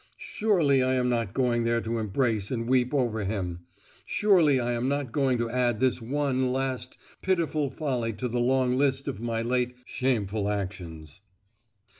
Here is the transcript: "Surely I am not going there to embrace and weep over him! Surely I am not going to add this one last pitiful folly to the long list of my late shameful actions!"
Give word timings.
"Surely 0.17 0.81
I 0.81 0.95
am 0.95 1.09
not 1.09 1.31
going 1.31 1.63
there 1.63 1.79
to 1.79 1.99
embrace 1.99 2.49
and 2.49 2.67
weep 2.67 2.91
over 2.91 3.23
him! 3.23 3.67
Surely 4.03 4.59
I 4.59 4.71
am 4.71 4.89
not 4.89 5.11
going 5.11 5.37
to 5.37 5.47
add 5.51 5.79
this 5.79 6.01
one 6.01 6.51
last 6.51 6.97
pitiful 7.21 7.69
folly 7.69 8.11
to 8.13 8.27
the 8.27 8.39
long 8.39 8.75
list 8.75 9.07
of 9.07 9.21
my 9.21 9.43
late 9.43 9.75
shameful 9.85 10.49
actions!" 10.49 11.21